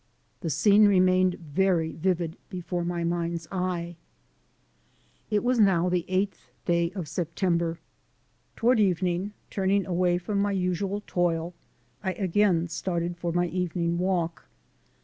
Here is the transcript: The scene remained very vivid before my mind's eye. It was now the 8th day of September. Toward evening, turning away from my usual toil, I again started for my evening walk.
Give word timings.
The 0.39 0.49
scene 0.49 0.87
remained 0.87 1.35
very 1.35 1.91
vivid 1.91 2.35
before 2.49 2.83
my 2.83 3.03
mind's 3.03 3.47
eye. 3.51 3.97
It 5.29 5.43
was 5.43 5.59
now 5.59 5.89
the 5.89 6.07
8th 6.09 6.49
day 6.65 6.89
of 6.95 7.07
September. 7.07 7.77
Toward 8.55 8.79
evening, 8.79 9.33
turning 9.51 9.85
away 9.85 10.17
from 10.17 10.39
my 10.39 10.53
usual 10.53 11.03
toil, 11.05 11.53
I 12.03 12.13
again 12.13 12.67
started 12.67 13.15
for 13.15 13.31
my 13.31 13.45
evening 13.49 13.99
walk. 13.99 14.47